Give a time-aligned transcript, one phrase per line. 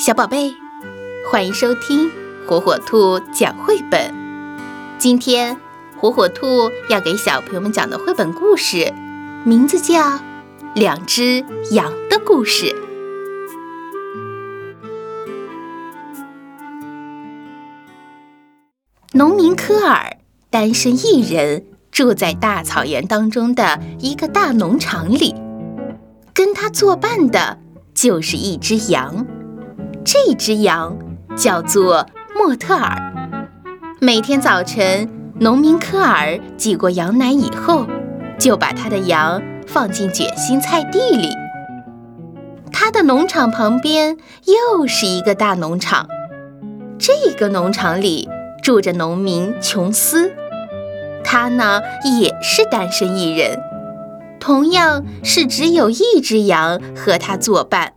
[0.00, 0.56] 小宝贝，
[1.30, 2.10] 欢迎收听
[2.46, 4.14] 火火兔讲绘本。
[4.96, 5.58] 今天，
[5.98, 8.94] 火火兔要给小朋友们讲的绘本故事，
[9.44, 10.00] 名字叫
[10.74, 12.64] 《两只羊的故事》。
[19.12, 20.16] 农民科尔
[20.48, 25.34] 单身一人，住在大草原当中的一个大农场里，
[26.32, 27.58] 跟他作伴的
[27.92, 29.26] 就是一只羊。
[30.02, 30.96] 这只羊
[31.36, 32.96] 叫做莫特尔。
[34.00, 37.86] 每天早晨，农民科尔挤过羊奶以后，
[38.38, 41.28] 就把他的羊放进卷心菜地里。
[42.72, 46.08] 他的农场旁边又是一个大农场，
[46.98, 48.26] 这个农场里
[48.62, 50.32] 住着农民琼斯，
[51.22, 51.82] 他呢
[52.18, 53.60] 也是单身一人，
[54.40, 57.92] 同样是只有一只羊和他作伴。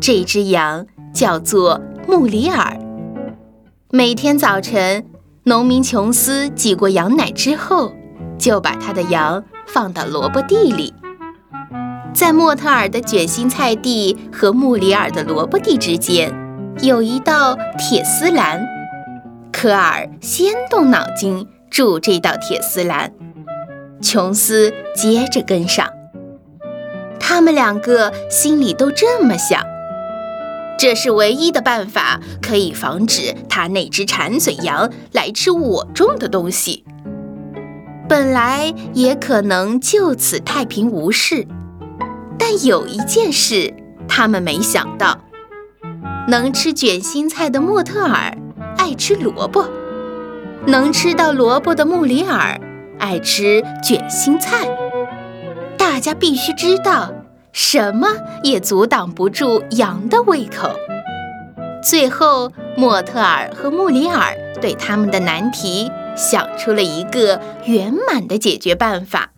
[0.00, 0.86] 这只羊。
[1.12, 2.76] 叫做穆里尔。
[3.90, 5.04] 每天早晨，
[5.44, 7.92] 农民琼斯挤过羊奶之后，
[8.38, 10.94] 就把他的羊放到萝卜地里。
[12.12, 16.32] 在莫特尔的卷心菜地和穆里尔的萝卜地之间，
[16.80, 18.66] 有一道铁丝栏。
[19.52, 23.12] 科尔先动脑筋筑这道铁丝栏，
[24.00, 25.88] 琼斯接着跟上。
[27.18, 29.62] 他们两个心里都这么想。
[30.80, 36.84] 这是唯一的办法，可以防止他那只馋嘴羊来吃我种的东西。
[38.08, 41.46] 本来也可能就此太平无事，
[42.38, 43.74] 但有一件事
[44.08, 45.20] 他们没想到：
[46.28, 48.34] 能吃卷心菜的莫特尔
[48.78, 49.68] 爱吃萝卜，
[50.66, 52.58] 能吃到萝卜的穆里尔
[52.98, 54.66] 爱吃卷心菜。
[55.76, 57.12] 大家必须知道。
[57.52, 58.08] 什么
[58.42, 60.70] 也阻挡不住羊的胃口。
[61.82, 69.32] 最后，莫特尔和穆里尔对他们的难题想出了一个圆满的解决办法。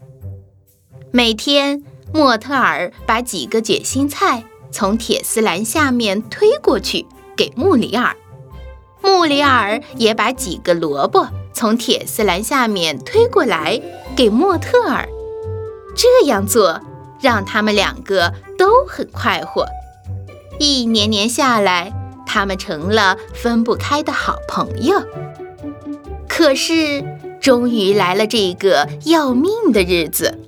[1.13, 8.17] 每天，莫特尔把几个卷心菜从铁丝栏下面推过去给穆里尔，
[9.03, 13.81] 穆里尔也把几个萝卜从铁丝栏下面推过来
[14.17, 15.09] 给莫特尔。
[15.95, 16.81] 这样做。
[17.23, 19.67] 让他们两个都很快活，
[20.59, 21.93] 一年年下来，
[22.27, 25.01] 他们成了分不开的好朋友。
[26.29, 27.05] 可是，
[27.41, 30.39] 终于来了这个要命的日子。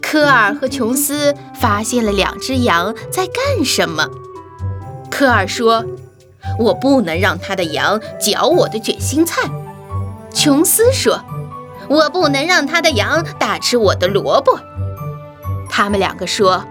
[0.00, 4.08] 科尔和琼斯发现了两只羊在干什么。
[5.10, 5.84] 科尔说
[6.60, 9.42] ：“我不能让他的羊嚼我的卷心菜。”
[10.32, 11.20] 琼斯说
[11.88, 14.58] ：“我不能让他的羊大吃我的萝卜。”
[15.76, 16.64] 他们两个说：“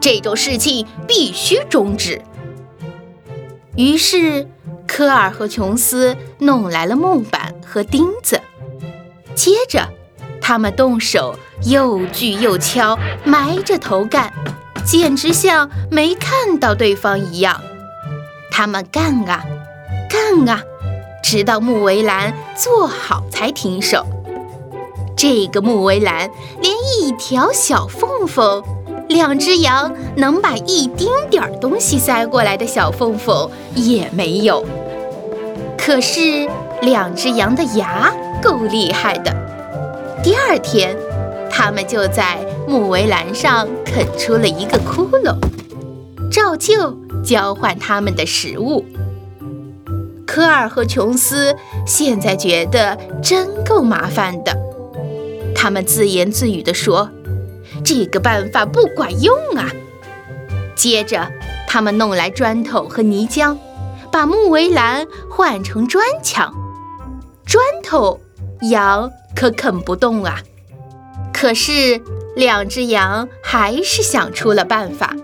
[0.00, 2.22] 这种事情必须终止。”
[3.76, 4.48] 于是，
[4.86, 8.40] 科尔和琼斯弄来了木板和钉子，
[9.34, 9.86] 接着，
[10.40, 14.32] 他们动手又锯又敲，埋着头干，
[14.82, 17.60] 简直像没看到对方一样。
[18.50, 19.44] 他们干啊，
[20.08, 20.62] 干啊，
[21.22, 24.06] 直到木围栏做好才停手。
[25.18, 26.30] 这个木围栏
[26.62, 28.62] 连一条小缝缝，
[29.08, 34.64] 两只羊能把一丁点儿东西塞过来的小缝缝也没有。
[35.76, 36.48] 可是
[36.82, 39.34] 两只羊的牙够厉害的。
[40.22, 40.96] 第二天，
[41.50, 45.36] 他们就在木围栏上啃出了一个窟窿，
[46.30, 48.84] 照旧交换他们的食物。
[50.24, 54.67] 科尔和琼斯现在觉得真够麻烦的。
[55.60, 57.10] 他们自言自语地说
[57.84, 59.68] ：“这个办法不管用啊！”
[60.76, 61.28] 接着，
[61.66, 63.56] 他们弄来砖头和泥浆，
[64.12, 66.54] 把木围栏换成砖墙。
[67.44, 68.20] 砖头，
[68.70, 70.40] 羊可啃不动啊！
[71.32, 72.00] 可是，
[72.36, 75.16] 两只羊还是想出了办法。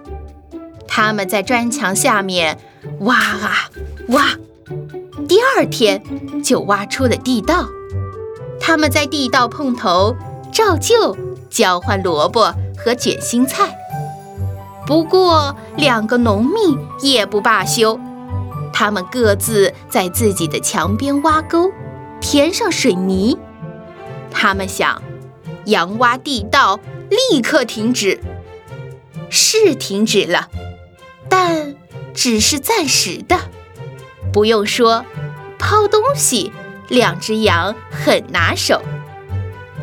[0.89, 2.59] 他们在砖墙下面
[3.01, 3.71] 挖啊
[4.09, 4.33] 挖，
[5.29, 6.03] 第二天
[6.43, 7.69] 就挖出了地道。
[8.67, 10.17] 他们在地道碰头，
[10.51, 11.15] 照旧
[11.51, 13.77] 交换萝卜和卷心菜。
[14.87, 18.01] 不过，两个农民也不罢休，
[18.73, 21.71] 他们各自在自己的墙边挖沟，
[22.23, 23.37] 填上水泥。
[24.31, 25.03] 他们想，
[25.67, 26.81] 羊挖地道
[27.11, 28.19] 立刻停止。
[29.29, 30.49] 是停止了，
[31.29, 31.75] 但
[32.15, 33.37] 只是暂时的。
[34.33, 35.05] 不用说，
[35.59, 36.51] 抛东西。
[36.89, 38.81] 两只羊很拿手，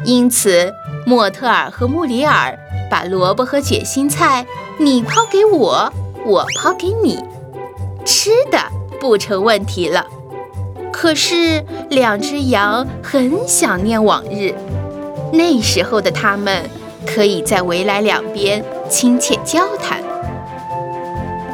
[0.04, 0.74] 因此
[1.06, 2.58] 莫特尔和穆里尔
[2.90, 4.46] 把萝卜和卷心菜
[4.78, 5.92] 你抛给我，
[6.26, 7.18] 我抛给你，
[8.06, 8.60] 吃的
[9.00, 10.06] 不成问题了。
[10.92, 14.54] 可是两只羊很想念往日，
[15.34, 16.70] 那时候的他们
[17.08, 20.04] 可以在围栏两边亲切交谈。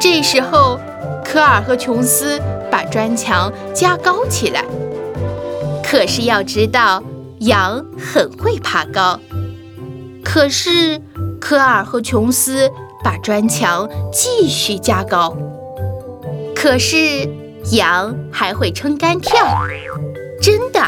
[0.00, 0.78] 这时候，
[1.24, 2.40] 科尔和琼斯
[2.70, 4.64] 把砖墙加高起来。
[5.90, 7.02] 可是要知道，
[7.38, 9.18] 羊很会爬高。
[10.22, 11.00] 可是
[11.40, 12.70] 科尔和琼斯
[13.02, 15.34] 把砖墙继续加高。
[16.54, 17.26] 可是
[17.72, 19.66] 羊还会撑杆跳，
[20.42, 20.86] 真的，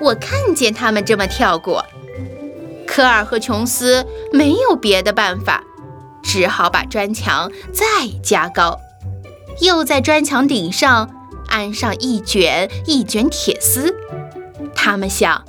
[0.00, 1.84] 我看见他们这么跳过。
[2.86, 5.62] 科尔和琼斯没有别的办法。
[6.22, 7.84] 只好把砖墙再
[8.22, 8.78] 加高，
[9.60, 11.10] 又在砖墙顶上
[11.48, 13.96] 安上一卷一卷铁丝。
[14.82, 15.44] 他们想，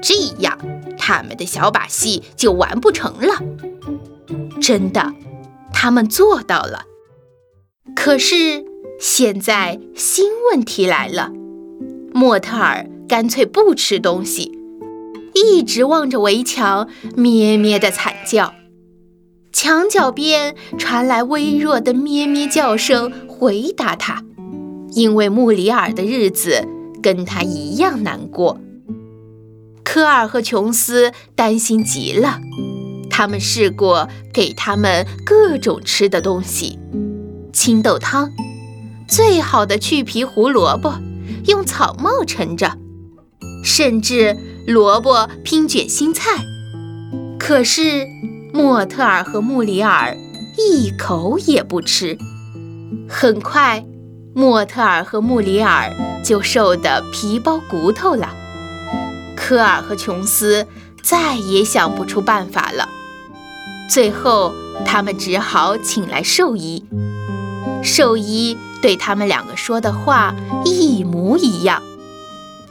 [0.00, 0.56] 这样
[0.96, 3.42] 他们的小把戏就完不成了。
[4.62, 5.12] 真的，
[5.72, 6.84] 他们做到了。
[7.96, 8.64] 可是
[9.00, 11.32] 现在新问题来了，
[12.12, 14.56] 莫特尔干脆不吃东西，
[15.34, 18.54] 一直望着围墙，咩咩的惨叫。
[19.52, 24.22] 墙角边传来微弱的咩咩叫声，回答他。
[24.92, 26.68] 因为穆里尔的日子
[27.04, 28.58] 跟他一样难过。
[29.84, 32.40] 科尔和琼斯担心极了，
[33.10, 36.78] 他们试过给他们各种吃的东西：
[37.52, 38.32] 青豆汤、
[39.06, 40.94] 最好的去皮胡萝卜，
[41.46, 42.78] 用草帽盛着，
[43.62, 44.34] 甚至
[44.66, 46.42] 萝卜拼卷心菜。
[47.38, 48.08] 可是。
[48.56, 50.16] 莫特尔和穆里尔
[50.56, 52.16] 一口也不吃，
[53.08, 53.84] 很快，
[54.34, 55.92] 莫特尔和穆里尔
[56.24, 58.34] 就瘦得皮包骨头了。
[59.36, 60.66] 科尔和琼斯
[61.02, 62.88] 再也想不出办法了，
[63.88, 64.52] 最后
[64.84, 66.84] 他们只好请来兽医。
[67.82, 70.34] 兽医对他们两个说的话
[70.64, 71.82] 一模一样，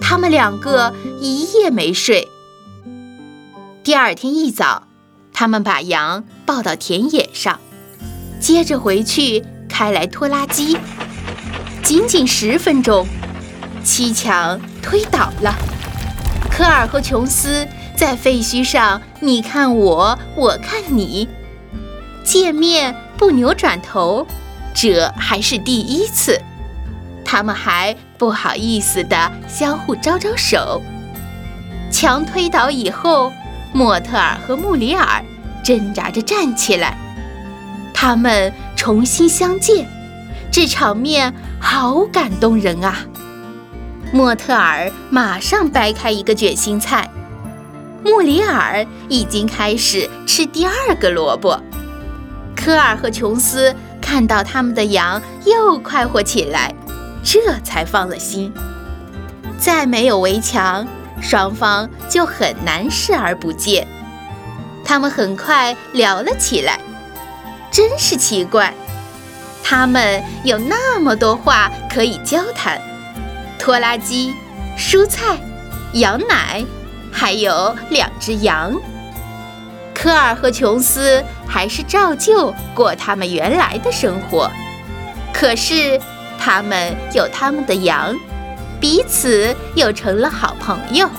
[0.02, 2.28] 他们两个一夜没睡。
[3.84, 4.84] 第二天一早。
[5.36, 7.60] 他们把羊抱到田野上，
[8.40, 10.78] 接着回去开来拖拉机。
[11.84, 13.06] 仅仅十分钟，
[13.84, 15.54] 七墙推倒了。
[16.50, 21.28] 科尔和琼斯在废墟上，你看我，我看你，
[22.24, 24.26] 见面不扭转头，
[24.74, 26.40] 这还是第一次。
[27.26, 30.82] 他们还不好意思地相互招招手。
[31.92, 33.32] 墙推倒以后。
[33.76, 35.26] 莫特尔和穆里尔
[35.64, 36.96] 挣扎着站起来，
[37.92, 39.88] 他们重新相见，
[40.54, 42.96] 这场面好感动人啊！
[44.14, 47.10] 莫特尔马上掰开一个卷心菜，
[48.06, 51.60] 穆里尔已经开始吃第二个萝卜。
[52.56, 56.72] 科尔和琼斯看到他们的羊又快活起来，
[57.24, 58.54] 这才放了心。
[59.58, 60.88] 再没有围墙。
[61.20, 63.88] 双方就很难视而不见。
[64.86, 66.80] 他们很快聊了起来，
[67.72, 68.72] 真是奇怪，
[69.76, 72.80] 他们有那么多话可以交谈：
[73.58, 74.32] 拖拉机、
[74.78, 75.36] 蔬菜、
[75.94, 76.64] 羊奶，
[77.12, 78.72] 还有两只羊。
[79.92, 84.48] 科尔和琼斯还是照旧过他们原来的生活，
[85.34, 86.00] 可是
[86.38, 88.16] 他们有他们的羊。
[88.80, 91.10] 彼此又成了好朋友，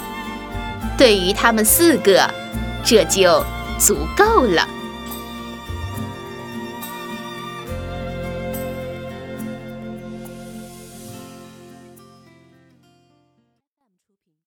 [0.97, 2.31] 对于他们四个，
[2.85, 3.45] 这就
[3.81, 4.65] 足够了。